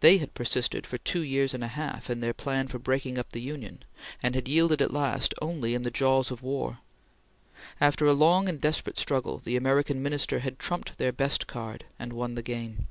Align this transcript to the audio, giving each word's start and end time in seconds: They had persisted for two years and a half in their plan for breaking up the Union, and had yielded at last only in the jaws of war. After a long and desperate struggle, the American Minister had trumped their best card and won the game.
They 0.00 0.16
had 0.16 0.32
persisted 0.32 0.86
for 0.86 0.96
two 0.96 1.20
years 1.20 1.52
and 1.52 1.62
a 1.62 1.68
half 1.68 2.08
in 2.08 2.20
their 2.20 2.32
plan 2.32 2.66
for 2.66 2.78
breaking 2.78 3.18
up 3.18 3.28
the 3.34 3.42
Union, 3.42 3.82
and 4.22 4.34
had 4.34 4.48
yielded 4.48 4.80
at 4.80 4.90
last 4.90 5.34
only 5.42 5.74
in 5.74 5.82
the 5.82 5.90
jaws 5.90 6.30
of 6.30 6.40
war. 6.42 6.78
After 7.78 8.06
a 8.06 8.14
long 8.14 8.48
and 8.48 8.58
desperate 8.58 8.96
struggle, 8.96 9.42
the 9.44 9.54
American 9.54 10.02
Minister 10.02 10.38
had 10.38 10.58
trumped 10.58 10.96
their 10.96 11.12
best 11.12 11.46
card 11.46 11.84
and 11.98 12.14
won 12.14 12.36
the 12.36 12.42
game. 12.42 12.86